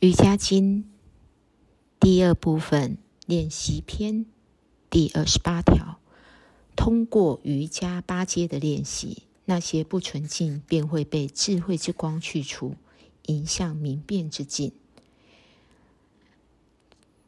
[0.00, 0.88] 瑜伽经
[1.98, 4.26] 第二部分练习篇
[4.88, 5.98] 第二十八条：
[6.76, 12.76] 通过瑜伽八阶的练习，那些不纯净便会被智慧之光去除，
[13.26, 14.70] 迎向明辨之境。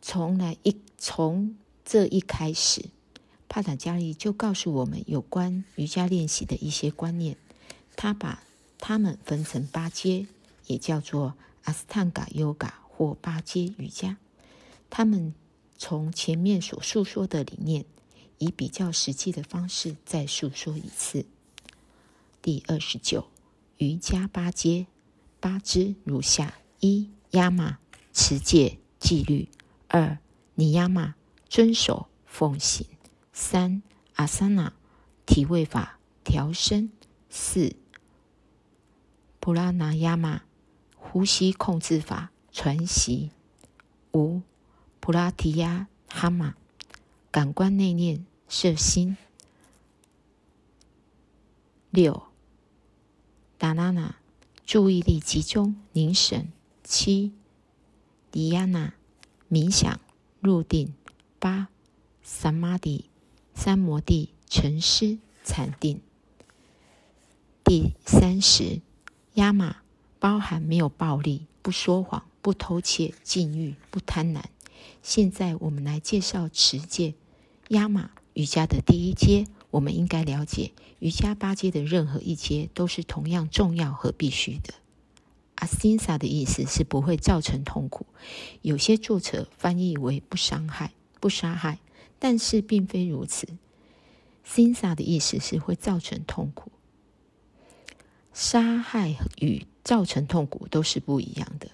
[0.00, 2.84] 从来一从这一开始，
[3.48, 7.37] 帕坦加利就告诉我们有关瑜伽练习的一些观念。
[7.96, 8.45] 他把
[8.79, 10.29] 它们分成八阶，
[10.68, 11.34] 也叫做。
[11.64, 14.16] 阿斯坦嘎瑜伽或八阶瑜伽，
[14.88, 15.34] 他们
[15.77, 17.84] 从前面所述说的理念，
[18.38, 21.27] 以比较实际的方式再述说一次。
[22.42, 23.28] 第二十九
[23.77, 24.87] 瑜伽八阶，
[25.38, 27.79] 八支如下：一、压马
[28.12, 29.48] 持戒纪律；
[29.88, 30.18] 二、
[30.54, 31.15] 尼亚玛
[31.48, 32.87] 遵守奉行；
[33.32, 33.82] 三、
[34.15, 34.73] 阿萨那
[35.27, 36.88] 体位法调身；
[37.29, 37.77] 四、
[39.38, 40.42] 普拉那亚玛。
[41.02, 43.30] 呼吸控制法传习。
[44.12, 44.43] 五
[45.01, 46.54] 普拉提亚哈玛
[47.30, 49.16] 感官内念摄心。
[51.90, 52.23] 六
[53.59, 54.16] 达拉纳
[54.65, 56.52] 注意力集中凝神。
[56.84, 57.32] 七
[58.30, 58.95] 迪亚纳
[59.51, 60.01] 冥想
[60.40, 60.95] 入定。
[61.38, 61.68] 八
[62.23, 63.09] 萨玛迪
[63.54, 66.03] 三摩地沉思禅定。
[67.64, 68.82] 第三十
[69.34, 69.81] 亚马。
[70.21, 74.44] 包含没有暴力、不说谎、不偷窃、禁欲、不贪婪。
[75.03, 77.15] 现在我们来介绍持戒
[77.69, 79.47] 压马瑜伽的第一阶。
[79.71, 84.75] 我们应该了解，瑜伽八阶的任何一阶都是同样重要和必须的。
[85.54, 88.06] 阿辛萨的意思是不会造成痛苦，
[88.62, 91.78] 有些作者翻译为不伤害、不杀害，
[92.19, 93.47] 但是并非如此。
[94.43, 96.72] 辛萨的意思是会造成痛苦。
[98.32, 101.69] 杀害与造成痛苦都是不一样的。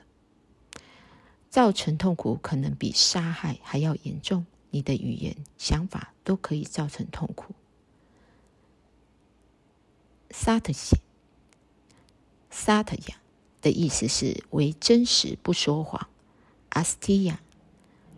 [1.50, 7.54] 造成痛苦可能比杀害还要严重，你的语言、想法都可以造成痛苦。
[10.30, 10.96] 萨特西，
[12.48, 13.18] 萨特亚
[13.60, 16.08] 的意思是为真实，不说谎。
[16.70, 17.42] 阿斯提亚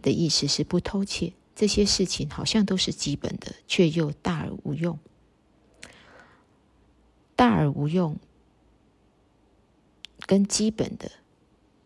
[0.00, 1.32] 的意思是不偷窃。
[1.56, 4.96] 这些事情好像都是基本的，却又大而无用。
[7.34, 8.16] 大而无用。
[10.28, 11.10] 跟基本的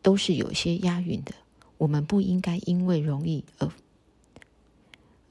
[0.02, 1.32] 都是有些押韵的，
[1.78, 3.70] 我们不应该因为容易而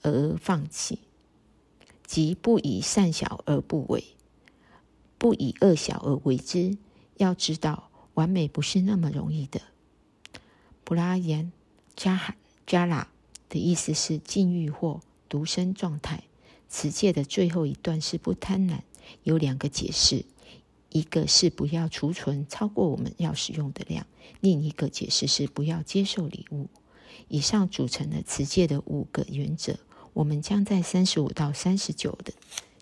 [0.01, 0.99] 而放弃，
[2.07, 4.05] 即不以善小而不为，
[5.17, 6.77] 不以恶小而为之。
[7.17, 9.61] 要知道，完美不是那么容易的。
[10.85, 11.51] 普拉言
[11.95, 13.09] 加加拉
[13.49, 16.23] 的意思是禁欲或独身状态。
[16.69, 18.79] 此戒的最后一段是不贪婪，
[19.23, 20.23] 有两个解释。
[20.91, 24.05] 一个是不要储存超过我们要使用的量，
[24.41, 26.69] 另一个解释是不要接受礼物。
[27.27, 29.79] 以上组成了持戒的五个原则，
[30.13, 32.33] 我们将在三十五到三十九的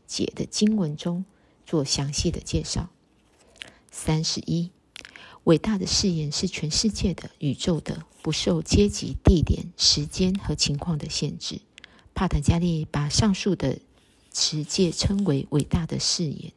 [0.07, 1.23] 解的经文中
[1.65, 2.89] 做详细的介绍。
[3.91, 4.71] 三十一，
[5.43, 11.61] 伟大的誓言是全世界的、宇宙的，不受阶级、地点、时间和情况的限制。
[12.15, 13.79] 帕坦加利把上述的
[14.31, 16.51] 持戒称为伟大的誓言。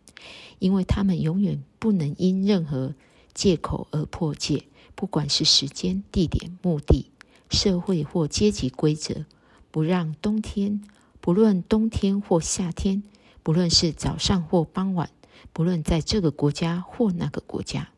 [0.59, 2.95] 因为他们永远不能因任何
[3.35, 7.11] 借口而破戒，不管是时间、地点、目的、
[7.51, 9.25] 社会或阶级规则，
[9.71, 10.83] 不让冬天，
[11.21, 13.03] 不论冬天或夏天，
[13.43, 15.11] 不论是早上或傍晚，
[15.53, 17.91] 不论在这个国家或那个国家，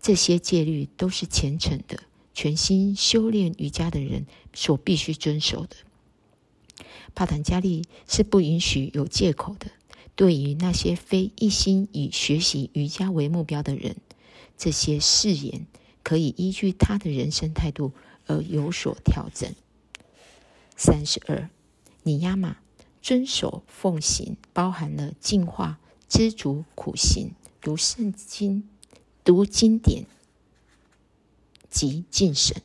[0.00, 2.00] 这些戒律都是虔诚的、
[2.32, 5.76] 全心修炼瑜伽的人所必须遵守的。
[7.14, 9.66] 帕坦加利是不允许有借口的。
[10.16, 13.96] 对于那些非一心以学习瑜伽为目标的人，
[14.56, 15.66] 这些誓言
[16.02, 17.92] 可以依据他的人生态度
[18.26, 19.54] 而有所调整。
[20.74, 21.50] 三十二，
[22.02, 22.56] 尼亚玛
[23.02, 25.78] 遵守奉行，包含了净化、
[26.08, 28.66] 知足、苦行、读圣经、
[29.22, 30.06] 读经典
[31.68, 32.62] 及敬神。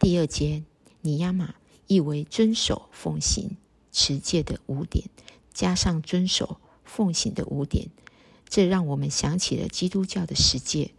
[0.00, 0.64] 第二节，
[1.02, 1.54] 尼亚玛
[1.86, 3.56] 意为遵守奉行
[3.92, 5.08] 持戒的五点，
[5.54, 6.58] 加上遵守。
[6.92, 7.88] 奉行的五点，
[8.48, 10.90] 这让我们想起了基督教的十戒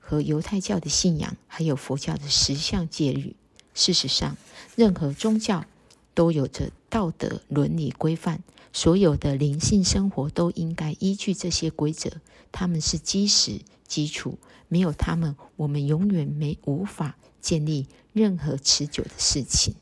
[0.00, 3.36] 和犹太教的信仰，还有佛教的十项戒律。
[3.72, 4.36] 事实上，
[4.74, 5.64] 任何宗教
[6.12, 8.42] 都有着道德伦理规范，
[8.72, 12.10] 所有的灵性生活都应该依据这些规则。
[12.50, 19.76] 他们是基石基础，没有他们，我们永远没无法建立任何持久的事情。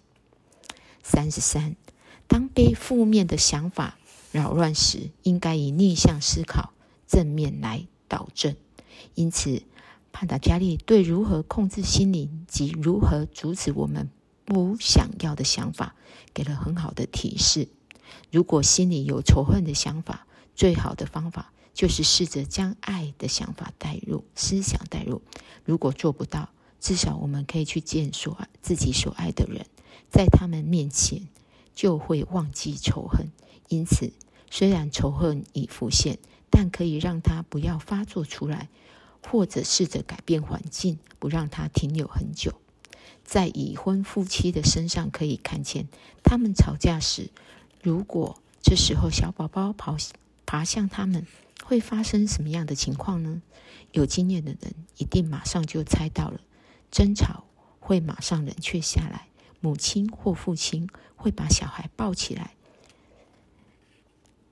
[1.02, 1.76] 三十三，
[2.26, 3.99] 当被负面的想法。
[4.30, 6.72] 扰乱时，应该以逆向思考、
[7.06, 8.56] 正面来导正。
[9.14, 9.62] 因此，
[10.12, 14.10] 帕达加利对如何控制心灵及如何阻止我们
[14.44, 15.94] 不想要的想法，
[16.34, 17.69] 给了很好的提示。
[18.30, 25.22] 如果心里有仇恨的想法，最好的方法就是试着将爱的想法带入思想带入。
[25.64, 29.66] 如果做不到，至少我们可以去见所自己所爱的人，
[30.10, 31.28] 在他们面前
[31.78, 33.28] 就会忘记仇恨。
[33.69, 34.12] 因此，
[34.50, 36.19] 虽然仇恨已浮现，
[36.50, 38.69] 但可以让它不要发作出来，
[39.25, 42.60] 或者试着改变环境，不让它停留很久。
[43.22, 45.86] 在已婚夫妻的身上可以看见，
[46.25, 47.30] 他们吵架时，
[47.80, 49.96] 如果这时候小宝宝跑。
[50.50, 51.26] 爬向他们
[51.62, 53.42] 会发生什么样的情况呢？
[53.92, 56.40] 有经验的人一定马上就猜到了，
[56.90, 57.44] 争吵
[57.80, 59.27] 会马上冷却下来，
[59.60, 62.55] 母亲或父亲会把小孩抱起来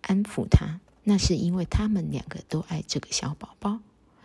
[0.02, 3.80] 安抚他，那是因为他们两个都爱这个小宝宝，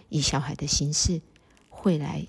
[0.09, 1.21] 以小孩的形式
[1.69, 2.27] 会来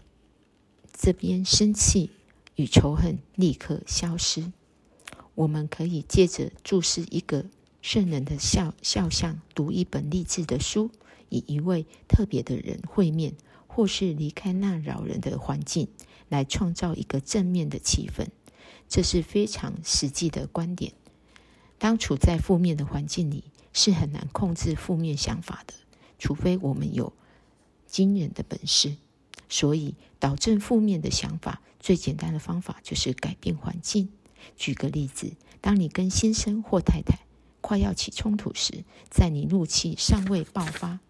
[0.92, 2.10] 这边生气
[2.56, 4.52] 与仇恨立刻消失。
[5.34, 7.46] 我们可以借着注视一个。
[7.82, 10.92] 圣人的肖肖像，读一本励志的书，
[11.30, 13.34] 与一位特别的人会面，
[13.66, 15.88] 或是离开那扰人的环境，
[16.28, 18.28] 来创造一个正面的气氛。
[18.88, 20.92] 这是非常实际的观点。
[21.78, 25.74] 当处在负面的环境里，是很难控制负面想法的，
[26.18, 27.12] 除非我们有
[27.86, 28.96] 惊人的本事。
[29.48, 34.08] 所以，导正负面的想法，最简单的方法就是改变环境。
[34.56, 37.18] 举个例子，当你跟先生或太太，
[37.60, 41.00] 快要起冲突时，在你怒气尚未爆发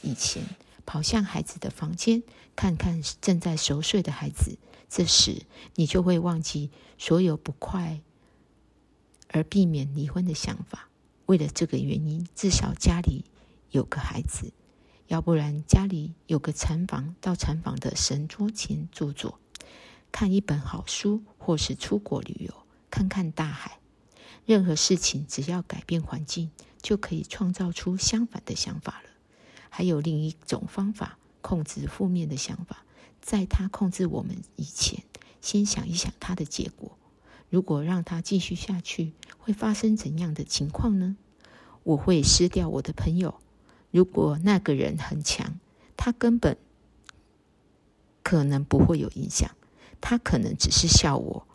[0.00, 0.44] 以前，
[0.86, 2.22] 跑向孩子的房间，
[2.54, 4.58] 看看正在熟睡的孩子。
[4.94, 5.46] 这时，
[5.76, 8.02] 你就会忘记所有不快，
[9.28, 10.90] 而避免离婚的想法。
[11.24, 13.24] 为了这个原因，至少家里
[13.70, 14.52] 有个孩子，
[15.06, 19.40] 要不然家里有个禅房，到禅房的神桌前坐坐，
[20.12, 22.52] 看一本好书，或是出国旅游，
[22.90, 23.78] 看看大海。
[24.44, 26.50] 任何事情只要改变环境，
[26.82, 29.08] 就可以创造出相反的想法了。
[29.70, 32.84] 还有另一种方法控制负面的想法，
[33.22, 35.04] 在他控制我们以前，
[35.40, 36.98] 先想一想他的结果。
[37.48, 41.16] 如果让他继续下去，会发生怎样的情况呢？
[41.84, 43.40] 我会失掉我的朋友。
[43.90, 45.60] 如果那个人很强，
[45.96, 46.56] 他根本
[48.22, 49.50] 可能不会有影响，
[50.00, 51.46] 他可能只是笑我，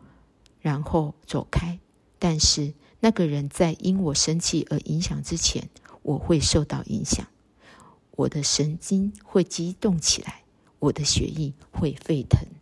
[0.61, 1.79] 然后走开。
[2.19, 5.69] 但是那个人在因我生气而影响之前，
[6.03, 7.27] 我会受到影响，
[8.11, 10.43] 我的神经会激动起来，
[10.79, 12.56] 我的血液会沸腾。